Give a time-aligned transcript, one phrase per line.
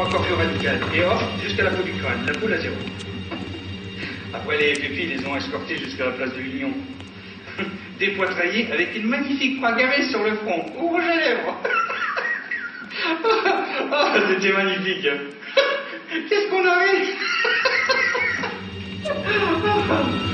[0.00, 0.80] Trois corps radicales.
[0.94, 2.24] Et hop, jusqu'à la peau du crâne.
[2.26, 2.74] La poule à zéro.
[4.32, 6.72] Après, les pépis les ont escortés jusqu'à la place de l'Union.
[7.98, 10.64] Dépoitraillés avec une magnifique croix gravée sur le front.
[10.78, 11.62] Au rouge à lèvres.
[13.92, 15.06] Ah, c'était magnifique.
[16.28, 16.64] Qu'est-ce qu'on
[19.04, 20.29] Je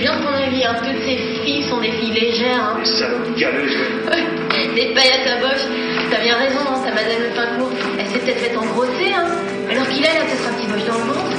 [0.00, 0.74] bien ton avis, hein.
[0.78, 2.60] toutes ces filles sont des filles légères.
[2.60, 2.78] Hein.
[2.78, 3.76] Les salopes galeuses.
[4.74, 5.66] Des pailles à ta boche.
[6.10, 7.70] T'as bien raison, hein, ta madame le court.
[7.98, 9.26] Elle s'est peut-être fait engrosser, hein.
[9.70, 11.36] Alors qu'il a, là, peut-être un petit boche dans le ventre.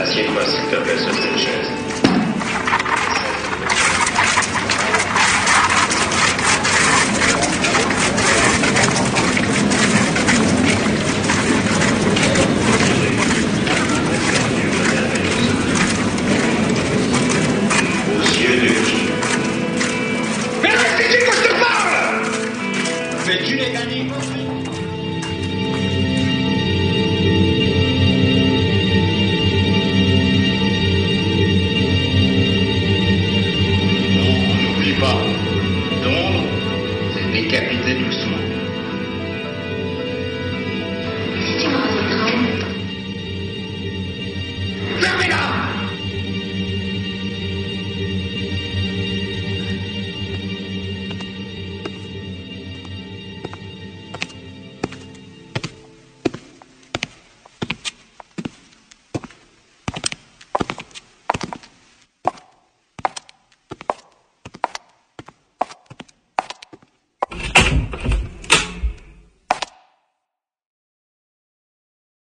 [0.00, 1.93] Assieds-toi, s'il te plaît, sur cette chaise.
[23.34, 24.43] Veux-tu les